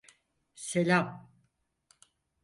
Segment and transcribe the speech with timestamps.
[0.65, 1.07] SeIam.